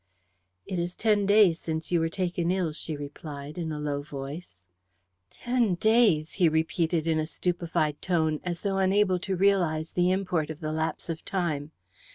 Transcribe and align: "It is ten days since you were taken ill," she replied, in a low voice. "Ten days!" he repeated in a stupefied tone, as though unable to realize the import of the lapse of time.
"It 0.65 0.79
is 0.79 0.95
ten 0.95 1.27
days 1.27 1.59
since 1.59 1.91
you 1.91 1.99
were 1.99 2.09
taken 2.09 2.49
ill," 2.49 2.73
she 2.73 2.97
replied, 2.97 3.55
in 3.59 3.71
a 3.71 3.79
low 3.79 4.01
voice. 4.01 4.63
"Ten 5.29 5.75
days!" 5.75 6.31
he 6.31 6.49
repeated 6.49 7.05
in 7.05 7.19
a 7.19 7.27
stupefied 7.27 8.01
tone, 8.01 8.39
as 8.43 8.61
though 8.61 8.79
unable 8.79 9.19
to 9.19 9.35
realize 9.35 9.91
the 9.91 10.09
import 10.11 10.49
of 10.49 10.59
the 10.59 10.71
lapse 10.71 11.07
of 11.07 11.23
time. 11.23 11.69